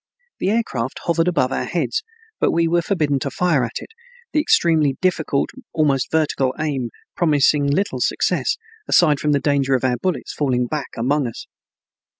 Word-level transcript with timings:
The 0.39 0.49
air 0.49 0.63
craft 0.63 1.01
hovered 1.03 1.27
above 1.27 1.51
our 1.51 1.65
heads, 1.65 2.01
but 2.39 2.49
we 2.49 2.67
were 2.67 2.81
forbidden 2.81 3.19
to 3.19 3.29
fire 3.29 3.63
at 3.63 3.77
it, 3.81 3.91
the 4.33 4.39
extremely 4.39 4.97
difficult, 4.99 5.51
almost 5.73 6.09
vertical 6.09 6.55
aim 6.59 6.89
promising 7.15 7.67
little 7.67 7.99
success, 8.01 8.57
aside 8.87 9.19
from 9.19 9.31
the 9.31 9.39
danger 9.39 9.75
of 9.75 9.83
our 9.83 9.97
bullets 9.97 10.33
falling 10.33 10.65
back 10.65 10.89
among 10.97 11.27
us. 11.27 11.45